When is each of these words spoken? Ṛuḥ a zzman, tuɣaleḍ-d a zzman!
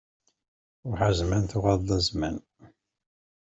Ṛuḥ 0.89 0.99
a 1.07 1.11
zzman, 1.17 1.43
tuɣaleḍ-d 1.45 1.89
a 1.97 1.99
zzman! 2.05 2.37